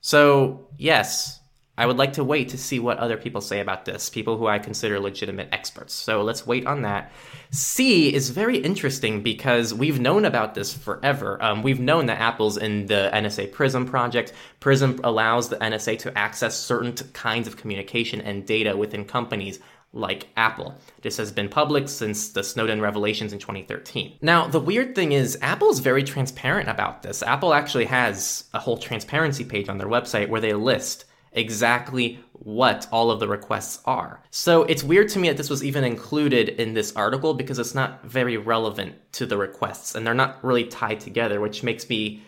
So, 0.00 0.68
yes, 0.76 1.39
I 1.80 1.86
would 1.86 1.96
like 1.96 2.12
to 2.12 2.24
wait 2.24 2.50
to 2.50 2.58
see 2.58 2.78
what 2.78 2.98
other 2.98 3.16
people 3.16 3.40
say 3.40 3.58
about 3.58 3.86
this, 3.86 4.10
people 4.10 4.36
who 4.36 4.46
I 4.46 4.58
consider 4.58 5.00
legitimate 5.00 5.48
experts. 5.50 5.94
So 5.94 6.20
let's 6.20 6.46
wait 6.46 6.66
on 6.66 6.82
that. 6.82 7.10
C 7.52 8.12
is 8.12 8.28
very 8.28 8.58
interesting 8.58 9.22
because 9.22 9.72
we've 9.72 9.98
known 9.98 10.26
about 10.26 10.54
this 10.54 10.74
forever. 10.74 11.42
Um, 11.42 11.62
we've 11.62 11.80
known 11.80 12.04
that 12.06 12.20
Apple's 12.20 12.58
in 12.58 12.84
the 12.84 13.08
NSA 13.14 13.52
PRISM 13.52 13.86
project. 13.86 14.34
PRISM 14.60 15.00
allows 15.04 15.48
the 15.48 15.56
NSA 15.56 15.98
to 16.00 16.18
access 16.18 16.54
certain 16.54 16.92
kinds 17.14 17.48
of 17.48 17.56
communication 17.56 18.20
and 18.20 18.44
data 18.46 18.76
within 18.76 19.06
companies 19.06 19.58
like 19.94 20.28
Apple. 20.36 20.74
This 21.00 21.16
has 21.16 21.32
been 21.32 21.48
public 21.48 21.88
since 21.88 22.28
the 22.28 22.44
Snowden 22.44 22.82
revelations 22.82 23.32
in 23.32 23.38
2013. 23.38 24.18
Now, 24.20 24.46
the 24.46 24.60
weird 24.60 24.94
thing 24.94 25.12
is, 25.12 25.38
Apple's 25.40 25.78
very 25.78 26.04
transparent 26.04 26.68
about 26.68 27.02
this. 27.02 27.22
Apple 27.22 27.54
actually 27.54 27.86
has 27.86 28.44
a 28.52 28.58
whole 28.58 28.76
transparency 28.76 29.44
page 29.44 29.70
on 29.70 29.78
their 29.78 29.88
website 29.88 30.28
where 30.28 30.42
they 30.42 30.52
list 30.52 31.06
exactly 31.32 32.18
what 32.32 32.86
all 32.90 33.10
of 33.10 33.20
the 33.20 33.28
requests 33.28 33.80
are. 33.84 34.22
So 34.30 34.62
it's 34.64 34.82
weird 34.82 35.08
to 35.10 35.18
me 35.18 35.28
that 35.28 35.36
this 35.36 35.50
was 35.50 35.62
even 35.62 35.84
included 35.84 36.48
in 36.48 36.74
this 36.74 36.94
article 36.96 37.34
because 37.34 37.58
it's 37.58 37.74
not 37.74 38.04
very 38.04 38.36
relevant 38.36 38.94
to 39.12 39.26
the 39.26 39.36
requests 39.36 39.94
and 39.94 40.06
they're 40.06 40.14
not 40.14 40.42
really 40.42 40.64
tied 40.64 41.00
together, 41.00 41.40
which 41.40 41.62
makes 41.62 41.88
me 41.88 42.22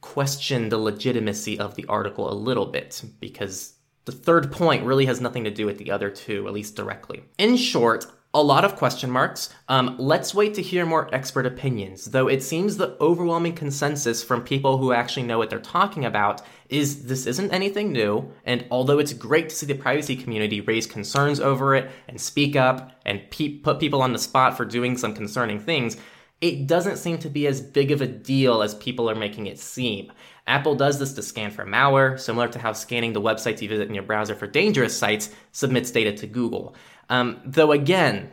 question 0.00 0.68
the 0.68 0.78
legitimacy 0.78 1.58
of 1.58 1.74
the 1.74 1.86
article 1.88 2.30
a 2.30 2.34
little 2.34 2.66
bit 2.66 3.02
because 3.20 3.74
the 4.04 4.12
third 4.12 4.50
point 4.52 4.84
really 4.84 5.06
has 5.06 5.20
nothing 5.20 5.44
to 5.44 5.50
do 5.50 5.64
with 5.64 5.78
the 5.78 5.90
other 5.90 6.10
two, 6.10 6.46
at 6.46 6.52
least 6.52 6.76
directly. 6.76 7.22
In 7.38 7.56
short, 7.56 8.06
a 8.34 8.42
lot 8.42 8.64
of 8.64 8.76
question 8.76 9.10
marks. 9.10 9.50
Um, 9.68 9.96
let's 9.98 10.34
wait 10.34 10.54
to 10.54 10.62
hear 10.62 10.86
more 10.86 11.14
expert 11.14 11.44
opinions, 11.44 12.06
though 12.06 12.28
it 12.28 12.42
seems 12.42 12.76
the 12.76 12.96
overwhelming 12.98 13.54
consensus 13.54 14.24
from 14.24 14.42
people 14.42 14.78
who 14.78 14.92
actually 14.92 15.24
know 15.24 15.36
what 15.36 15.50
they're 15.50 15.60
talking 15.60 16.06
about 16.06 16.40
is 16.70 17.04
this 17.04 17.26
isn't 17.26 17.52
anything 17.52 17.92
new, 17.92 18.32
and 18.46 18.64
although 18.70 18.98
it's 18.98 19.12
great 19.12 19.50
to 19.50 19.54
see 19.54 19.66
the 19.66 19.74
privacy 19.74 20.16
community 20.16 20.62
raise 20.62 20.86
concerns 20.86 21.40
over 21.40 21.74
it 21.74 21.90
and 22.08 22.18
speak 22.18 22.56
up 22.56 22.92
and 23.04 23.20
pe- 23.30 23.58
put 23.58 23.78
people 23.78 24.00
on 24.00 24.14
the 24.14 24.18
spot 24.18 24.56
for 24.56 24.64
doing 24.64 24.96
some 24.96 25.14
concerning 25.14 25.60
things, 25.60 25.98
it 26.40 26.66
doesn't 26.66 26.96
seem 26.96 27.18
to 27.18 27.28
be 27.28 27.46
as 27.46 27.60
big 27.60 27.90
of 27.90 28.00
a 28.00 28.06
deal 28.06 28.62
as 28.62 28.74
people 28.76 29.10
are 29.10 29.14
making 29.14 29.46
it 29.46 29.58
seem. 29.58 30.10
Apple 30.46 30.74
does 30.74 30.98
this 30.98 31.12
to 31.12 31.22
scan 31.22 31.50
for 31.50 31.64
malware, 31.64 32.18
similar 32.18 32.48
to 32.48 32.58
how 32.58 32.72
scanning 32.72 33.12
the 33.12 33.20
websites 33.20 33.60
you 33.60 33.68
visit 33.68 33.88
in 33.88 33.94
your 33.94 34.02
browser 34.02 34.34
for 34.34 34.46
dangerous 34.46 34.96
sites 34.96 35.30
submits 35.52 35.90
data 35.90 36.12
to 36.16 36.26
Google. 36.26 36.74
Um, 37.12 37.42
though 37.44 37.72
again, 37.72 38.30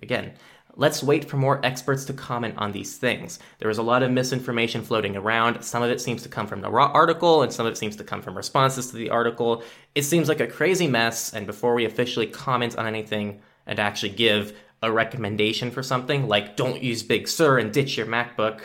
again, 0.00 0.34
let's 0.76 1.02
wait 1.02 1.24
for 1.24 1.36
more 1.36 1.60
experts 1.66 2.04
to 2.04 2.12
comment 2.12 2.54
on 2.58 2.70
these 2.70 2.96
things. 2.96 3.40
There 3.58 3.70
is 3.70 3.78
a 3.78 3.82
lot 3.82 4.04
of 4.04 4.12
misinformation 4.12 4.82
floating 4.82 5.16
around. 5.16 5.64
Some 5.64 5.82
of 5.82 5.90
it 5.90 6.00
seems 6.00 6.22
to 6.22 6.28
come 6.28 6.46
from 6.46 6.60
the 6.60 6.70
raw 6.70 6.92
article, 6.94 7.42
and 7.42 7.52
some 7.52 7.66
of 7.66 7.72
it 7.72 7.76
seems 7.76 7.96
to 7.96 8.04
come 8.04 8.22
from 8.22 8.36
responses 8.36 8.92
to 8.92 8.96
the 8.96 9.10
article. 9.10 9.64
It 9.96 10.02
seems 10.02 10.28
like 10.28 10.38
a 10.38 10.46
crazy 10.46 10.86
mess, 10.86 11.34
and 11.34 11.44
before 11.44 11.74
we 11.74 11.84
officially 11.84 12.28
comment 12.28 12.78
on 12.78 12.86
anything 12.86 13.40
and 13.66 13.80
actually 13.80 14.10
give 14.10 14.56
a 14.80 14.92
recommendation 14.92 15.72
for 15.72 15.82
something, 15.82 16.28
like 16.28 16.56
don't 16.56 16.80
use 16.80 17.02
Big 17.02 17.26
Sur 17.26 17.58
and 17.58 17.72
ditch 17.72 17.96
your 17.96 18.06
MacBook, 18.06 18.60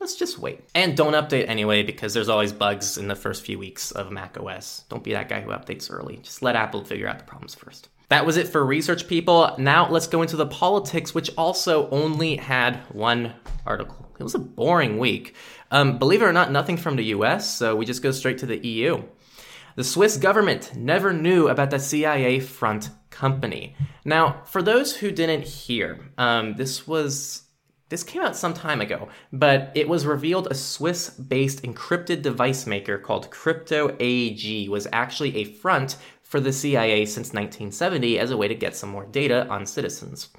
let's 0.00 0.16
just 0.16 0.38
wait. 0.38 0.60
And 0.74 0.96
don't 0.96 1.12
update 1.12 1.46
anyway, 1.46 1.82
because 1.82 2.14
there's 2.14 2.30
always 2.30 2.54
bugs 2.54 2.96
in 2.96 3.08
the 3.08 3.14
first 3.14 3.44
few 3.44 3.58
weeks 3.58 3.90
of 3.90 4.10
Mac 4.10 4.40
OS. 4.40 4.84
Don't 4.88 5.04
be 5.04 5.12
that 5.12 5.28
guy 5.28 5.42
who 5.42 5.50
updates 5.50 5.92
early. 5.92 6.16
Just 6.22 6.40
let 6.40 6.56
Apple 6.56 6.82
figure 6.84 7.06
out 7.06 7.18
the 7.18 7.24
problems 7.24 7.54
first. 7.54 7.90
That 8.08 8.26
was 8.26 8.36
it 8.36 8.48
for 8.48 8.64
research 8.64 9.08
people. 9.08 9.54
Now 9.58 9.88
let's 9.90 10.06
go 10.06 10.22
into 10.22 10.36
the 10.36 10.46
politics, 10.46 11.14
which 11.14 11.30
also 11.36 11.88
only 11.90 12.36
had 12.36 12.76
one 12.92 13.34
article. 13.66 14.08
It 14.18 14.22
was 14.22 14.34
a 14.34 14.38
boring 14.38 14.98
week. 14.98 15.34
Um, 15.70 15.98
believe 15.98 16.22
it 16.22 16.26
or 16.26 16.32
not, 16.32 16.52
nothing 16.52 16.76
from 16.76 16.96
the 16.96 17.04
US, 17.06 17.52
so 17.52 17.74
we 17.74 17.84
just 17.84 18.02
go 18.02 18.12
straight 18.12 18.38
to 18.38 18.46
the 18.46 18.64
EU. 18.64 19.02
The 19.76 19.84
Swiss 19.84 20.16
government 20.16 20.76
never 20.76 21.12
knew 21.12 21.48
about 21.48 21.70
the 21.70 21.80
CIA 21.80 22.38
front 22.38 22.90
company. 23.10 23.74
Now, 24.04 24.42
for 24.44 24.62
those 24.62 24.96
who 24.96 25.10
didn't 25.10 25.46
hear, 25.46 25.98
um, 26.16 26.54
this 26.54 26.86
was 26.86 27.44
this 27.90 28.02
came 28.02 28.22
out 28.22 28.34
some 28.34 28.54
time 28.54 28.80
ago, 28.80 29.08
but 29.32 29.70
it 29.74 29.88
was 29.88 30.06
revealed 30.06 30.48
a 30.50 30.54
Swiss 30.54 31.10
based 31.10 31.62
encrypted 31.62 32.22
device 32.22 32.66
maker 32.66 32.98
called 32.98 33.30
Crypto 33.30 33.94
AG 34.00 34.68
was 34.68 34.88
actually 34.92 35.36
a 35.36 35.44
front 35.44 35.96
for 36.34 36.40
the 36.40 36.52
CIA 36.52 37.04
since 37.04 37.28
1970 37.28 38.18
as 38.18 38.32
a 38.32 38.36
way 38.36 38.48
to 38.48 38.56
get 38.56 38.74
some 38.74 38.90
more 38.90 39.06
data 39.06 39.46
on 39.46 39.64
citizens. 39.64 40.30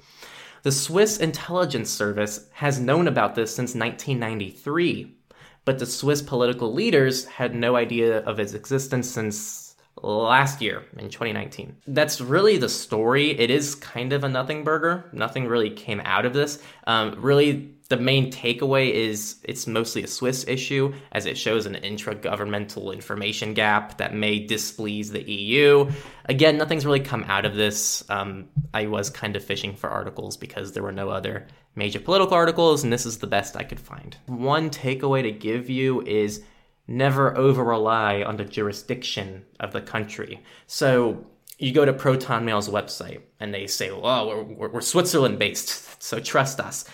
The 0.62 0.70
Swiss 0.70 1.16
intelligence 1.16 1.88
service 1.88 2.50
has 2.52 2.78
known 2.78 3.08
about 3.08 3.34
this 3.34 3.56
since 3.56 3.74
1993. 3.74 5.16
but 5.64 5.78
the 5.78 5.86
Swiss 5.86 6.20
political 6.20 6.70
leaders 6.70 7.24
had 7.24 7.54
no 7.54 7.76
idea 7.76 8.18
of 8.18 8.38
its 8.38 8.52
existence 8.52 9.10
since 9.10 9.65
last 10.02 10.60
year 10.60 10.84
in 10.98 11.08
2019. 11.08 11.76
That's 11.86 12.20
really 12.20 12.58
the 12.58 12.68
story. 12.68 13.30
It 13.38 13.50
is 13.50 13.74
kind 13.74 14.12
of 14.12 14.24
a 14.24 14.28
nothing 14.28 14.64
burger. 14.64 15.08
Nothing 15.12 15.46
really 15.46 15.70
came 15.70 16.00
out 16.00 16.26
of 16.26 16.32
this. 16.32 16.62
Um, 16.86 17.14
really, 17.18 17.76
the 17.88 17.96
main 17.96 18.32
takeaway 18.32 18.90
is 18.90 19.36
it's 19.44 19.66
mostly 19.66 20.02
a 20.02 20.06
Swiss 20.06 20.46
issue, 20.48 20.92
as 21.12 21.26
it 21.26 21.38
shows 21.38 21.66
an 21.66 21.76
intra-governmental 21.76 22.90
information 22.90 23.54
gap 23.54 23.98
that 23.98 24.14
may 24.14 24.44
displease 24.44 25.10
the 25.12 25.22
EU. 25.22 25.90
Again, 26.26 26.58
nothing's 26.58 26.84
really 26.84 27.00
come 27.00 27.24
out 27.28 27.44
of 27.44 27.54
this. 27.54 28.04
Um, 28.10 28.48
I 28.74 28.86
was 28.86 29.08
kind 29.08 29.36
of 29.36 29.44
fishing 29.44 29.74
for 29.74 29.88
articles 29.88 30.36
because 30.36 30.72
there 30.72 30.82
were 30.82 30.92
no 30.92 31.10
other 31.10 31.46
major 31.76 32.00
political 32.00 32.34
articles, 32.34 32.82
and 32.82 32.92
this 32.92 33.06
is 33.06 33.18
the 33.18 33.26
best 33.26 33.56
I 33.56 33.62
could 33.62 33.80
find. 33.80 34.16
One 34.26 34.70
takeaway 34.70 35.22
to 35.22 35.30
give 35.30 35.70
you 35.70 36.02
is 36.02 36.42
never 36.88 37.36
over 37.36 37.64
rely 37.64 38.22
on 38.22 38.36
the 38.36 38.44
jurisdiction 38.44 39.44
of 39.60 39.72
the 39.72 39.80
country. 39.80 40.42
So 40.66 41.26
you 41.58 41.72
go 41.72 41.84
to 41.84 41.92
Proton 41.92 42.44
Mail's 42.44 42.68
website 42.68 43.22
and 43.40 43.52
they 43.52 43.66
say, 43.66 43.90
"Oh, 43.90 44.44
we're, 44.48 44.68
we're, 44.68 44.80
Switzerland 44.80 45.38
based, 45.38 46.02
so 46.02 46.20
trust 46.20 46.60
us." 46.60 46.84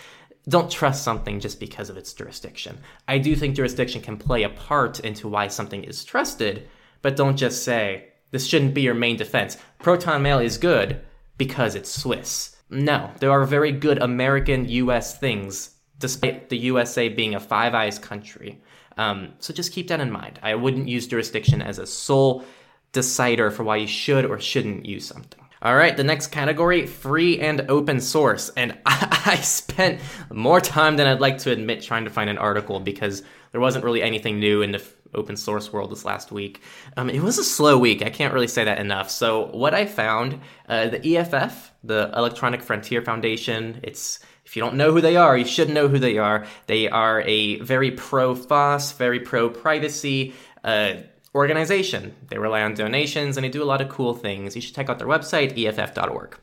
Don't 0.49 0.69
trust 0.69 1.03
something 1.03 1.39
just 1.39 1.57
because 1.57 1.89
of 1.89 1.95
its 1.95 2.11
jurisdiction. 2.11 2.79
I 3.07 3.17
do 3.17 3.33
think 3.33 3.55
jurisdiction 3.55 4.01
can 4.01 4.17
play 4.17 4.43
a 4.43 4.49
part 4.49 4.99
into 4.99 5.29
why 5.29 5.47
something 5.47 5.85
is 5.85 6.03
trusted, 6.03 6.67
but 7.01 7.15
don't 7.15 7.37
just 7.37 7.63
say 7.63 8.09
this 8.31 8.45
shouldn't 8.45 8.73
be 8.73 8.81
your 8.81 8.93
main 8.93 9.15
defense. 9.15 9.57
Proton 9.79 10.21
Mail 10.21 10.39
is 10.39 10.57
good 10.57 10.99
because 11.37 11.75
it's 11.75 11.89
Swiss. 11.89 12.57
No, 12.69 13.11
there 13.19 13.31
are 13.31 13.45
very 13.45 13.71
good 13.71 14.01
American 14.01 14.67
US 14.67 15.17
things, 15.17 15.75
despite 15.99 16.49
the 16.49 16.57
USA 16.57 17.07
being 17.07 17.35
a 17.35 17.39
Five 17.39 17.73
Eyes 17.73 17.99
country. 17.99 18.61
Um, 18.97 19.33
so 19.39 19.53
just 19.53 19.73
keep 19.73 19.87
that 19.87 19.99
in 19.99 20.11
mind. 20.11 20.39
I 20.43 20.55
wouldn't 20.55 20.87
use 20.87 21.07
jurisdiction 21.07 21.61
as 21.61 21.79
a 21.79 21.85
sole 21.87 22.43
decider 22.91 23.51
for 23.51 23.63
why 23.63 23.77
you 23.77 23.87
should 23.87 24.25
or 24.25 24.39
shouldn't 24.39 24.85
use 24.85 25.05
something. 25.05 25.39
All 25.63 25.75
right, 25.75 25.95
the 25.95 26.03
next 26.03 26.27
category 26.27 26.85
free 26.85 27.39
and 27.39 27.61
open 27.69 28.01
source. 28.01 28.49
And 28.57 28.77
I 28.85 29.37
spent 29.41 30.01
more 30.31 30.59
time 30.59 30.97
than 30.97 31.07
I'd 31.07 31.21
like 31.21 31.37
to 31.39 31.51
admit 31.51 31.81
trying 31.81 32.03
to 32.03 32.09
find 32.09 32.29
an 32.29 32.37
article 32.37 32.81
because 32.81 33.23
there 33.53 33.61
wasn't 33.61 33.85
really 33.85 34.03
anything 34.03 34.39
new 34.39 34.61
in 34.61 34.71
the 34.71 34.83
open 35.15 35.37
source 35.37 35.71
world 35.71 35.91
this 35.91 36.03
last 36.03 36.31
week. 36.31 36.61
Um, 36.97 37.09
it 37.09 37.21
was 37.21 37.37
a 37.37 37.43
slow 37.43 37.77
week. 37.77 38.03
I 38.03 38.09
can't 38.09 38.33
really 38.33 38.47
say 38.47 38.65
that 38.65 38.79
enough. 38.79 39.09
So, 39.09 39.45
what 39.47 39.73
I 39.73 39.85
found 39.85 40.41
uh, 40.67 40.89
the 40.89 41.17
EFF, 41.17 41.71
the 41.83 42.11
Electronic 42.15 42.61
Frontier 42.61 43.01
Foundation, 43.01 43.79
it's 43.83 44.19
if 44.53 44.57
you 44.57 44.61
don't 44.61 44.75
know 44.75 44.91
who 44.91 45.01
they 45.01 45.15
are, 45.15 45.35
you 45.35 45.45
should 45.45 45.71
know 45.71 45.87
who 45.87 45.97
they 45.97 46.19
are. 46.19 46.45
They 46.67 46.87
are 46.87 47.21
a 47.21 47.59
very 47.61 47.89
pro 47.89 48.35
FOSS, 48.35 48.91
very 48.91 49.19
pro 49.19 49.49
privacy 49.49 50.35
uh, 50.63 50.97
organization. 51.33 52.13
They 52.27 52.37
rely 52.37 52.61
on 52.61 52.75
donations 52.75 53.35
and 53.35 53.43
they 53.43 53.49
do 53.49 53.63
a 53.63 53.65
lot 53.65 53.81
of 53.81 53.89
cool 53.89 54.13
things. 54.13 54.55
You 54.55 54.61
should 54.61 54.75
check 54.75 54.89
out 54.89 54.99
their 54.99 55.07
website, 55.07 55.57
EFF.org. 55.57 56.37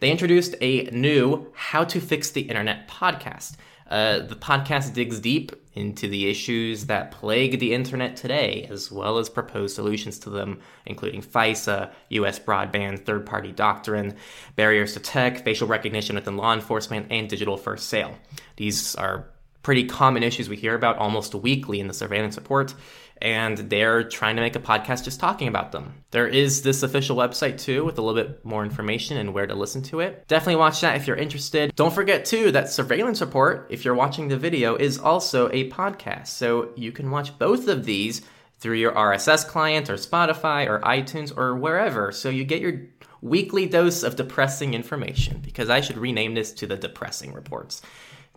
They 0.00 0.10
introduced 0.10 0.56
a 0.60 0.86
new 0.90 1.52
How 1.54 1.84
to 1.84 2.00
Fix 2.00 2.32
the 2.32 2.40
Internet 2.40 2.88
podcast. 2.88 3.54
Uh, 3.88 4.18
the 4.18 4.34
podcast 4.34 4.94
digs 4.94 5.20
deep 5.20 5.52
into 5.74 6.06
the 6.06 6.28
issues 6.28 6.86
that 6.86 7.10
plague 7.10 7.58
the 7.58 7.72
internet 7.72 8.16
today, 8.16 8.66
as 8.70 8.92
well 8.92 9.18
as 9.18 9.28
propose 9.28 9.74
solutions 9.74 10.18
to 10.18 10.30
them, 10.30 10.60
including 10.84 11.22
FISA, 11.22 11.90
US 12.10 12.38
broadband, 12.38 13.04
third 13.04 13.24
party 13.24 13.52
doctrine, 13.52 14.16
barriers 14.54 14.92
to 14.94 15.00
tech, 15.00 15.44
facial 15.44 15.68
recognition 15.68 16.16
within 16.16 16.36
law 16.36 16.52
enforcement, 16.52 17.06
and 17.10 17.28
digital 17.28 17.56
first 17.56 17.88
sale. 17.88 18.16
These 18.56 18.94
are 18.96 19.26
pretty 19.62 19.84
common 19.84 20.22
issues 20.22 20.48
we 20.48 20.56
hear 20.56 20.74
about 20.74 20.98
almost 20.98 21.34
weekly 21.34 21.80
in 21.80 21.86
the 21.86 21.94
surveillance 21.94 22.36
report 22.36 22.74
and 23.22 23.56
they're 23.56 24.02
trying 24.02 24.34
to 24.34 24.42
make 24.42 24.56
a 24.56 24.60
podcast 24.60 25.04
just 25.04 25.20
talking 25.20 25.46
about 25.46 25.70
them. 25.70 25.94
There 26.10 26.26
is 26.26 26.62
this 26.62 26.82
official 26.82 27.16
website 27.16 27.58
too 27.58 27.84
with 27.84 27.96
a 27.96 28.02
little 28.02 28.20
bit 28.20 28.44
more 28.44 28.64
information 28.64 29.16
and 29.16 29.32
where 29.32 29.46
to 29.46 29.54
listen 29.54 29.80
to 29.84 30.00
it. 30.00 30.26
Definitely 30.26 30.56
watch 30.56 30.80
that 30.80 30.96
if 30.96 31.06
you're 31.06 31.16
interested. 31.16 31.74
Don't 31.76 31.94
forget 31.94 32.24
too 32.24 32.50
that 32.50 32.68
Surveillance 32.68 33.20
Report, 33.20 33.68
if 33.70 33.84
you're 33.84 33.94
watching 33.94 34.26
the 34.26 34.36
video, 34.36 34.74
is 34.74 34.98
also 34.98 35.48
a 35.52 35.70
podcast. 35.70 36.26
So 36.26 36.70
you 36.74 36.90
can 36.90 37.12
watch 37.12 37.38
both 37.38 37.68
of 37.68 37.84
these 37.84 38.22
through 38.58 38.76
your 38.76 38.92
RSS 38.92 39.46
client 39.46 39.88
or 39.88 39.94
Spotify 39.94 40.68
or 40.68 40.80
iTunes 40.80 41.36
or 41.36 41.54
wherever. 41.54 42.10
So 42.10 42.28
you 42.28 42.44
get 42.44 42.60
your 42.60 42.80
weekly 43.20 43.66
dose 43.66 44.02
of 44.02 44.16
depressing 44.16 44.74
information 44.74 45.40
because 45.44 45.70
I 45.70 45.80
should 45.80 45.96
rename 45.96 46.34
this 46.34 46.52
to 46.54 46.66
the 46.66 46.76
depressing 46.76 47.32
reports. 47.32 47.82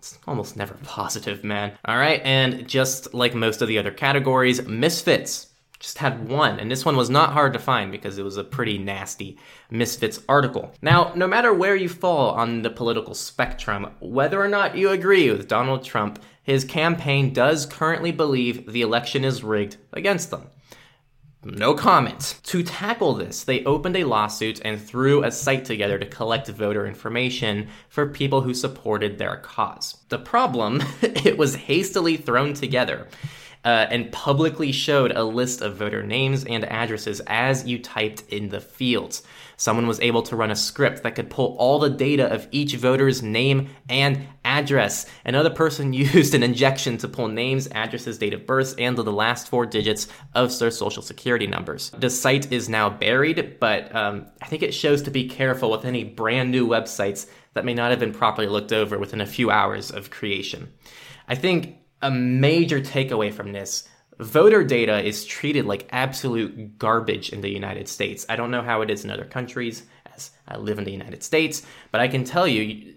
It's 0.05 0.19
almost 0.27 0.55
never 0.55 0.75
positive, 0.83 1.43
man. 1.43 1.73
All 1.85 1.97
right, 1.97 2.21
and 2.23 2.67
just 2.67 3.13
like 3.13 3.33
most 3.33 3.61
of 3.61 3.67
the 3.67 3.79
other 3.79 3.91
categories, 3.91 4.65
Misfits 4.67 5.47
just 5.79 5.97
had 5.97 6.29
one, 6.29 6.59
and 6.59 6.69
this 6.69 6.85
one 6.85 6.95
was 6.95 7.09
not 7.09 7.33
hard 7.33 7.53
to 7.53 7.59
find 7.59 7.91
because 7.91 8.17
it 8.17 8.23
was 8.23 8.37
a 8.37 8.43
pretty 8.43 8.77
nasty 8.77 9.37
Misfits 9.71 10.19
article. 10.29 10.71
Now, 10.81 11.11
no 11.15 11.27
matter 11.27 11.53
where 11.53 11.75
you 11.75 11.89
fall 11.89 12.31
on 12.31 12.61
the 12.61 12.69
political 12.69 13.13
spectrum, 13.15 13.91
whether 13.99 14.41
or 14.41 14.47
not 14.47 14.77
you 14.77 14.89
agree 14.91 15.29
with 15.31 15.47
Donald 15.47 15.83
Trump, 15.83 16.21
his 16.43 16.63
campaign 16.63 17.33
does 17.33 17.65
currently 17.65 18.11
believe 18.11 18.71
the 18.71 18.83
election 18.83 19.25
is 19.25 19.43
rigged 19.43 19.77
against 19.91 20.29
them. 20.29 20.49
No 21.47 21.75
comment. 21.75 22.39
To 22.45 22.63
tackle 22.63 23.13
this, 23.13 23.43
they 23.43 23.63
opened 23.65 23.95
a 23.95 24.03
lawsuit 24.03 24.59
and 24.65 24.81
threw 24.81 25.23
a 25.23 25.31
site 25.31 25.63
together 25.63 25.99
to 25.99 26.05
collect 26.07 26.47
voter 26.47 26.87
information 26.87 27.67
for 27.87 28.07
people 28.07 28.41
who 28.41 28.55
supported 28.55 29.19
their 29.19 29.37
cause. 29.37 29.95
The 30.09 30.17
problem, 30.17 30.81
it 31.03 31.37
was 31.37 31.53
hastily 31.53 32.17
thrown 32.17 32.55
together. 32.55 33.07
Uh, 33.63 33.87
and 33.89 34.11
publicly 34.11 34.71
showed 34.71 35.11
a 35.11 35.23
list 35.23 35.61
of 35.61 35.75
voter 35.75 36.03
names 36.03 36.45
and 36.45 36.63
addresses 36.65 37.19
as 37.27 37.65
you 37.65 37.79
typed 37.79 38.23
in 38.29 38.49
the 38.49 38.61
fields. 38.61 39.23
Someone 39.57 39.87
was 39.87 39.99
able 39.99 40.21
to 40.23 40.35
run 40.35 40.51
a 40.51 40.55
script 40.55 41.03
that 41.03 41.15
could 41.15 41.29
pull 41.29 41.55
all 41.57 41.79
the 41.79 41.89
data 41.89 42.31
of 42.31 42.47
each 42.51 42.75
voter's 42.75 43.21
name 43.21 43.69
and 43.89 44.27
address. 44.43 45.05
Another 45.23 45.49
person 45.49 45.93
used 45.93 46.33
an 46.33 46.43
injection 46.43 46.97
to 46.97 47.07
pull 47.07 47.27
names, 47.27 47.67
addresses, 47.71 48.17
date 48.17 48.33
of 48.33 48.45
birth, 48.45 48.75
and 48.77 48.97
the 48.97 49.11
last 49.11 49.49
four 49.49 49.65
digits 49.65 50.07
of 50.33 50.57
their 50.59 50.71
social 50.71 51.01
security 51.01 51.47
numbers. 51.47 51.91
The 51.91 52.09
site 52.09 52.51
is 52.51 52.69
now 52.69 52.89
buried, 52.89 53.59
but 53.59 53.93
um, 53.95 54.27
I 54.41 54.47
think 54.47 54.63
it 54.63 54.73
shows 54.73 55.01
to 55.03 55.11
be 55.11 55.27
careful 55.27 55.71
with 55.71 55.85
any 55.85 56.03
brand 56.03 56.51
new 56.51 56.67
websites 56.67 57.27
that 57.53 57.65
may 57.65 57.73
not 57.73 57.91
have 57.91 57.99
been 57.99 58.13
properly 58.13 58.47
looked 58.47 58.73
over 58.73 58.97
within 58.97 59.21
a 59.21 59.25
few 59.25 59.51
hours 59.51 59.91
of 59.91 60.09
creation. 60.09 60.71
I 61.27 61.35
think 61.35 61.77
a 62.01 62.11
major 62.11 62.81
takeaway 62.81 63.33
from 63.33 63.51
this 63.51 63.87
voter 64.19 64.63
data 64.63 65.03
is 65.03 65.25
treated 65.25 65.65
like 65.65 65.87
absolute 65.91 66.77
garbage 66.77 67.29
in 67.29 67.41
the 67.41 67.49
United 67.49 67.87
States. 67.87 68.25
I 68.29 68.35
don't 68.35 68.51
know 68.51 68.61
how 68.61 68.81
it 68.81 68.89
is 68.89 69.03
in 69.03 69.11
other 69.11 69.25
countries, 69.25 69.83
as 70.13 70.31
I 70.47 70.57
live 70.57 70.77
in 70.77 70.85
the 70.85 70.91
United 70.91 71.23
States, 71.23 71.65
but 71.91 72.01
I 72.01 72.07
can 72.07 72.23
tell 72.23 72.47
you, 72.47 72.93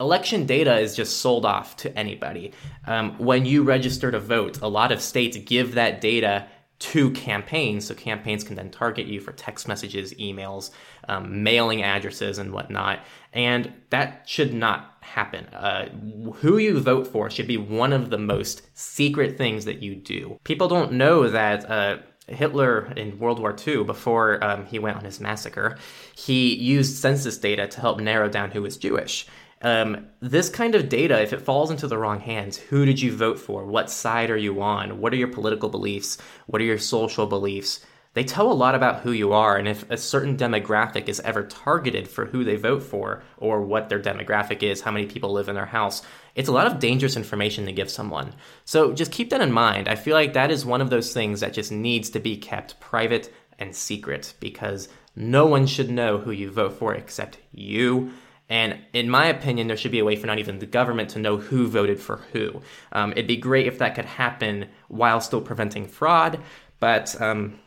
election 0.00 0.46
data 0.46 0.78
is 0.78 0.94
just 0.94 1.18
sold 1.18 1.46
off 1.46 1.76
to 1.78 1.98
anybody. 1.98 2.52
Um, 2.86 3.18
when 3.18 3.46
you 3.46 3.62
register 3.62 4.10
to 4.10 4.20
vote, 4.20 4.60
a 4.60 4.68
lot 4.68 4.92
of 4.92 5.00
states 5.00 5.36
give 5.38 5.74
that 5.74 6.00
data 6.00 6.46
to 6.78 7.10
campaigns, 7.12 7.86
so 7.86 7.94
campaigns 7.94 8.44
can 8.44 8.54
then 8.54 8.70
target 8.70 9.06
you 9.06 9.18
for 9.18 9.32
text 9.32 9.66
messages, 9.66 10.12
emails, 10.14 10.70
um, 11.08 11.42
mailing 11.42 11.82
addresses, 11.82 12.36
and 12.36 12.52
whatnot. 12.52 13.00
And 13.32 13.72
that 13.88 14.28
should 14.28 14.52
not 14.52 14.95
happen. 15.06 15.46
Uh, 15.46 15.88
who 16.36 16.58
you 16.58 16.78
vote 16.80 17.06
for 17.06 17.30
should 17.30 17.46
be 17.46 17.56
one 17.56 17.92
of 17.92 18.10
the 18.10 18.18
most 18.18 18.62
secret 18.74 19.38
things 19.38 19.64
that 19.64 19.82
you 19.82 19.94
do. 19.94 20.38
People 20.44 20.68
don't 20.68 20.92
know 20.92 21.28
that. 21.28 21.70
Uh, 21.70 21.98
Hitler 22.28 22.92
in 22.96 23.20
World 23.20 23.38
War 23.38 23.54
II, 23.66 23.84
before 23.84 24.42
um, 24.42 24.66
he 24.66 24.80
went 24.80 24.96
on 24.96 25.04
his 25.04 25.20
massacre, 25.20 25.78
he 26.16 26.56
used 26.56 26.96
census 26.96 27.38
data 27.38 27.68
to 27.68 27.80
help 27.80 28.00
narrow 28.00 28.28
down 28.28 28.50
who 28.50 28.62
was 28.62 28.76
Jewish. 28.76 29.28
Um, 29.62 30.08
this 30.20 30.48
kind 30.48 30.74
of 30.74 30.88
data, 30.88 31.20
if 31.22 31.32
it 31.32 31.40
falls 31.40 31.70
into 31.70 31.86
the 31.86 31.96
wrong 31.96 32.20
hands, 32.20 32.56
who 32.56 32.84
did 32.84 33.00
you 33.00 33.16
vote 33.16 33.38
for? 33.38 33.64
What 33.64 33.90
side 33.90 34.30
are 34.30 34.36
you 34.36 34.60
on? 34.60 35.00
What 35.00 35.12
are 35.12 35.16
your 35.16 35.28
political 35.28 35.68
beliefs? 35.68 36.18
What 36.46 36.60
are 36.60 36.64
your 36.64 36.78
social 36.78 37.26
beliefs? 37.26 37.84
They 38.16 38.24
tell 38.24 38.50
a 38.50 38.54
lot 38.54 38.74
about 38.74 39.00
who 39.00 39.12
you 39.12 39.34
are, 39.34 39.58
and 39.58 39.68
if 39.68 39.84
a 39.90 39.98
certain 39.98 40.38
demographic 40.38 41.06
is 41.06 41.20
ever 41.20 41.42
targeted 41.42 42.08
for 42.08 42.24
who 42.24 42.44
they 42.44 42.56
vote 42.56 42.82
for, 42.82 43.22
or 43.36 43.60
what 43.60 43.90
their 43.90 44.00
demographic 44.00 44.62
is, 44.62 44.80
how 44.80 44.90
many 44.90 45.04
people 45.04 45.32
live 45.32 45.50
in 45.50 45.54
their 45.54 45.66
house, 45.66 46.00
it's 46.34 46.48
a 46.48 46.52
lot 46.52 46.66
of 46.66 46.78
dangerous 46.78 47.14
information 47.14 47.66
to 47.66 47.72
give 47.72 47.90
someone. 47.90 48.32
So 48.64 48.94
just 48.94 49.12
keep 49.12 49.28
that 49.28 49.42
in 49.42 49.52
mind. 49.52 49.86
I 49.86 49.96
feel 49.96 50.14
like 50.14 50.32
that 50.32 50.50
is 50.50 50.64
one 50.64 50.80
of 50.80 50.88
those 50.88 51.12
things 51.12 51.40
that 51.40 51.52
just 51.52 51.70
needs 51.70 52.08
to 52.08 52.18
be 52.18 52.38
kept 52.38 52.80
private 52.80 53.30
and 53.58 53.76
secret 53.76 54.32
because 54.40 54.88
no 55.14 55.44
one 55.44 55.66
should 55.66 55.90
know 55.90 56.16
who 56.16 56.30
you 56.30 56.50
vote 56.50 56.72
for 56.72 56.94
except 56.94 57.36
you 57.52 58.12
and 58.48 58.78
in 58.92 59.10
my 59.10 59.26
opinion, 59.26 59.66
there 59.66 59.76
should 59.76 59.90
be 59.90 59.98
a 59.98 60.04
way 60.04 60.14
for 60.14 60.28
not 60.28 60.38
even 60.38 60.60
the 60.60 60.66
government 60.66 61.10
to 61.10 61.18
know 61.18 61.36
who 61.36 61.66
voted 61.66 61.98
for 61.98 62.18
who. 62.32 62.62
Um, 62.92 63.10
it'd 63.10 63.26
be 63.26 63.36
great 63.36 63.66
if 63.66 63.78
that 63.78 63.96
could 63.96 64.04
happen 64.04 64.68
while 64.86 65.20
still 65.20 65.40
preventing 65.40 65.88
fraud, 65.88 66.38
but 66.78 67.20
um, 67.20 67.58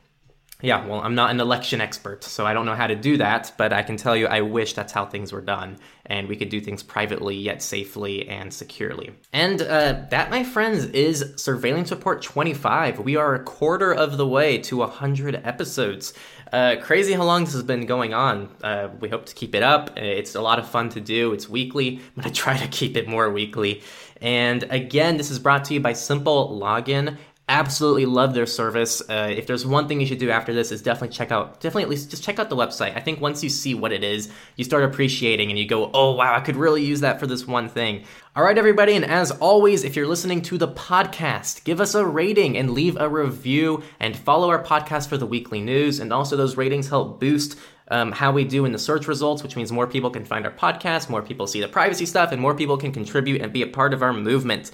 Yeah, 0.62 0.86
well, 0.86 1.00
I'm 1.00 1.16
not 1.16 1.32
an 1.32 1.40
election 1.40 1.80
expert, 1.80 2.22
so 2.26 2.46
I 2.46 2.54
don't 2.54 2.66
know 2.66 2.76
how 2.76 2.88
to 2.88 2.96
do 2.96 3.16
that, 3.16 3.54
but 3.58 3.72
I 3.72 3.82
can 3.82 3.96
tell 3.96 4.14
you 4.14 4.28
I 4.28 4.42
wish 4.42 4.74
that's 4.74 4.92
how 4.92 5.06
things 5.06 5.32
were 5.32 5.40
done, 5.40 5.78
and 6.06 6.28
we 6.28 6.36
could 6.36 6.50
do 6.50 6.60
things 6.60 6.84
privately 6.84 7.38
yet 7.38 7.62
safely 7.62 8.28
and 8.28 8.54
securely. 8.54 9.12
And 9.32 9.62
uh, 9.62 10.02
that, 10.10 10.30
my 10.30 10.44
friends, 10.44 10.84
is 10.88 11.34
Surveillance 11.38 11.92
Report 11.92 12.22
25. 12.22 13.00
We 13.00 13.16
are 13.16 13.36
a 13.36 13.44
quarter 13.44 13.94
of 13.94 14.18
the 14.18 14.28
way 14.28 14.58
to 14.58 14.76
100 14.76 15.42
episodes. 15.46 16.14
Uh, 16.52 16.76
crazy 16.82 17.14
how 17.14 17.24
long 17.24 17.46
this 17.46 17.54
has 17.54 17.64
been 17.64 17.86
going 17.86 18.14
on. 18.14 18.50
Uh, 18.62 18.90
we 19.00 19.08
hope 19.08 19.28
to 19.28 19.36
keep 19.36 19.56
it 19.56 19.64
up. 19.64 19.98
It's 19.98 20.36
a 20.36 20.42
lot 20.42 20.60
of 20.60 20.68
fun 20.68 20.90
to 20.90 21.00
do. 21.00 21.32
It's 21.32 21.48
weekly. 21.48 22.02
I'm 22.18 22.24
going 22.24 22.34
to 22.34 22.42
try 22.42 22.58
to 22.58 22.68
keep 22.68 22.98
it 22.98 23.08
more 23.08 23.30
weekly. 23.30 23.82
And 24.22 24.64
again, 24.64 25.16
this 25.16 25.32
is 25.32 25.40
brought 25.40 25.64
to 25.66 25.74
you 25.74 25.80
by 25.80 25.94
Simple 25.94 26.60
Login 26.60 27.16
absolutely 27.50 28.06
love 28.06 28.34
their 28.34 28.46
service. 28.46 29.02
Uh, 29.10 29.34
if 29.36 29.48
there's 29.48 29.66
one 29.66 29.88
thing 29.88 30.00
you 30.00 30.06
should 30.06 30.20
do 30.20 30.30
after 30.30 30.54
this, 30.54 30.72
is 30.72 30.82
definitely 30.82 31.14
check 31.14 31.32
out, 31.32 31.60
definitely 31.60 31.84
at 31.84 31.90
least 31.90 32.10
just 32.10 32.24
check 32.24 32.40
out 32.40 32.50
the 32.50 32.56
website. 32.56 32.96
I 32.96 33.02
think 33.02 33.20
once 33.20 33.44
you 33.44 33.50
see 33.50 33.74
what 33.74 33.92
it 33.92 34.04
is, 34.04 34.30
you 34.56 34.64
start 34.64 34.84
appreciating 34.84 35.50
and 35.50 35.60
you 35.60 35.68
go, 35.68 35.90
oh 35.94 36.14
wow, 36.14 36.36
I 36.36 36.40
could 36.40 36.56
really 36.56 36.86
use 36.86 37.02
that 37.02 37.20
for 37.20 37.28
this 37.28 37.46
one 37.46 37.68
thing. 37.68 38.06
All 38.36 38.44
right, 38.44 38.58
everybody, 38.58 38.96
and 38.96 39.04
as 39.04 39.32
always, 39.32 39.84
if 39.84 39.96
you're 39.96 40.08
listening 40.08 40.42
to 40.44 40.58
the 40.58 40.68
podcast, 40.68 41.64
give 41.66 41.82
us 41.82 41.96
a 41.96 42.06
rating 42.06 42.56
and 42.56 42.72
leave 42.72 42.96
a 42.98 43.10
review 43.10 43.84
and 44.00 44.16
follow 44.16 44.50
our 44.50 44.64
podcast 44.64 45.10
for 45.10 45.18
the 45.18 45.26
weekly 45.26 45.60
news. 45.60 46.00
And 46.00 46.14
also, 46.14 46.38
those 46.38 46.56
ratings 46.56 46.88
help 46.88 47.20
boost 47.20 47.58
um, 47.90 48.12
how 48.12 48.32
we 48.32 48.44
do 48.44 48.66
in 48.66 48.72
the 48.72 48.80
search 48.80 49.08
results, 49.08 49.44
which 49.44 49.56
means 49.56 49.72
more 49.72 49.88
people 49.88 50.10
can 50.10 50.26
find 50.26 50.46
our 50.46 50.52
podcast, 50.52 51.10
more 51.10 51.22
people 51.22 51.48
see 51.48 51.62
the 51.62 51.68
privacy 51.68 52.06
stuff, 52.06 52.32
and 52.32 52.42
more 52.42 52.56
people 52.56 52.78
can 52.78 52.92
contribute 52.92 53.42
and 53.42 53.52
be 53.52 53.62
a 53.62 53.68
part 53.68 53.94
of 53.94 54.04
our 54.04 54.14
movement. 54.14 54.72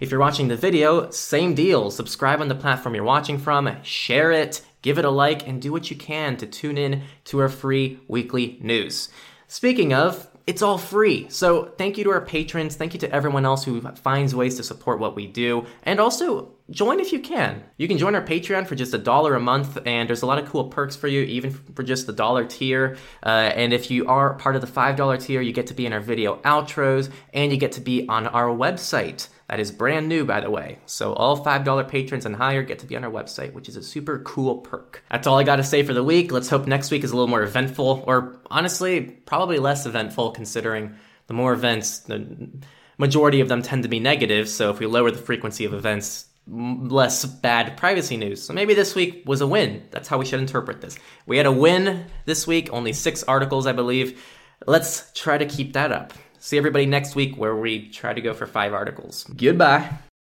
If 0.00 0.10
you're 0.10 0.20
watching 0.20 0.48
the 0.48 0.56
video, 0.56 1.10
same 1.10 1.54
deal. 1.54 1.90
Subscribe 1.90 2.40
on 2.40 2.48
the 2.48 2.54
platform 2.54 2.94
you're 2.94 3.04
watching 3.04 3.38
from, 3.38 3.70
share 3.82 4.32
it, 4.32 4.62
give 4.82 4.98
it 4.98 5.04
a 5.04 5.10
like, 5.10 5.46
and 5.46 5.62
do 5.62 5.72
what 5.72 5.90
you 5.90 5.96
can 5.96 6.36
to 6.38 6.46
tune 6.46 6.78
in 6.78 7.02
to 7.24 7.40
our 7.40 7.48
free 7.48 8.00
weekly 8.08 8.58
news. 8.60 9.08
Speaking 9.46 9.92
of, 9.92 10.28
it's 10.46 10.62
all 10.62 10.78
free. 10.78 11.26
So 11.30 11.72
thank 11.78 11.96
you 11.96 12.04
to 12.04 12.10
our 12.10 12.20
patrons. 12.20 12.76
Thank 12.76 12.92
you 12.92 13.00
to 13.00 13.10
everyone 13.10 13.46
else 13.46 13.64
who 13.64 13.80
finds 13.80 14.34
ways 14.34 14.56
to 14.56 14.62
support 14.62 14.98
what 14.98 15.16
we 15.16 15.26
do. 15.26 15.66
And 15.84 16.00
also, 16.00 16.53
join 16.70 17.00
if 17.00 17.12
you 17.12 17.20
can. 17.20 17.62
You 17.76 17.88
can 17.88 17.98
join 17.98 18.14
our 18.14 18.24
Patreon 18.24 18.66
for 18.66 18.74
just 18.74 18.94
a 18.94 18.98
dollar 18.98 19.34
a 19.34 19.40
month, 19.40 19.78
and 19.84 20.08
there's 20.08 20.22
a 20.22 20.26
lot 20.26 20.38
of 20.38 20.48
cool 20.48 20.68
perks 20.68 20.96
for 20.96 21.08
you, 21.08 21.22
even 21.22 21.50
for 21.50 21.82
just 21.82 22.06
the 22.06 22.12
dollar 22.12 22.44
tier. 22.44 22.96
Uh, 23.22 23.28
and 23.28 23.72
if 23.72 23.90
you 23.90 24.06
are 24.06 24.34
part 24.34 24.56
of 24.56 24.62
the 24.62 24.66
$5 24.66 25.22
tier, 25.22 25.40
you 25.40 25.52
get 25.52 25.66
to 25.68 25.74
be 25.74 25.86
in 25.86 25.92
our 25.92 26.00
video 26.00 26.36
outros, 26.36 27.10
and 27.32 27.52
you 27.52 27.58
get 27.58 27.72
to 27.72 27.80
be 27.80 28.08
on 28.08 28.26
our 28.26 28.48
website. 28.48 29.28
That 29.48 29.60
is 29.60 29.70
brand 29.70 30.08
new, 30.08 30.24
by 30.24 30.40
the 30.40 30.50
way. 30.50 30.78
So 30.86 31.12
all 31.12 31.44
$5 31.44 31.88
patrons 31.88 32.24
and 32.24 32.34
higher 32.34 32.62
get 32.62 32.78
to 32.78 32.86
be 32.86 32.96
on 32.96 33.04
our 33.04 33.10
website, 33.10 33.52
which 33.52 33.68
is 33.68 33.76
a 33.76 33.82
super 33.82 34.20
cool 34.20 34.58
perk. 34.58 35.04
That's 35.10 35.26
all 35.26 35.38
I 35.38 35.44
got 35.44 35.56
to 35.56 35.64
say 35.64 35.82
for 35.82 35.92
the 35.92 36.02
week. 36.02 36.32
Let's 36.32 36.48
hope 36.48 36.66
next 36.66 36.90
week 36.90 37.04
is 37.04 37.10
a 37.10 37.14
little 37.14 37.28
more 37.28 37.42
eventful, 37.42 38.04
or 38.06 38.40
honestly, 38.50 39.02
probably 39.02 39.58
less 39.58 39.84
eventful 39.84 40.30
considering 40.30 40.94
the 41.26 41.34
more 41.34 41.52
events, 41.52 42.00
the 42.00 42.48
majority 42.96 43.40
of 43.40 43.48
them 43.48 43.60
tend 43.60 43.82
to 43.82 43.88
be 43.88 44.00
negative. 44.00 44.48
So 44.48 44.70
if 44.70 44.78
we 44.78 44.86
lower 44.86 45.10
the 45.10 45.18
frequency 45.18 45.66
of 45.66 45.74
events, 45.74 46.26
less 46.46 47.24
bad 47.24 47.76
privacy 47.76 48.16
news. 48.16 48.42
So 48.42 48.52
maybe 48.52 48.74
this 48.74 48.94
week 48.94 49.22
was 49.26 49.40
a 49.40 49.46
win. 49.46 49.82
That's 49.90 50.08
how 50.08 50.18
we 50.18 50.26
should 50.26 50.40
interpret 50.40 50.80
this. 50.80 50.98
We 51.26 51.36
had 51.36 51.46
a 51.46 51.52
win 51.52 52.06
this 52.26 52.46
week, 52.46 52.68
only 52.72 52.92
six 52.92 53.22
articles, 53.22 53.66
I 53.66 53.72
believe. 53.72 54.22
Let's 54.66 55.10
try 55.14 55.38
to 55.38 55.46
keep 55.46 55.72
that 55.72 55.92
up. 55.92 56.12
See 56.38 56.58
everybody 56.58 56.86
next 56.86 57.14
week 57.14 57.36
where 57.36 57.56
we 57.56 57.88
try 57.88 58.12
to 58.12 58.20
go 58.20 58.34
for 58.34 58.46
five 58.46 58.74
articles. 58.74 59.24
Goodbye. 59.36 59.88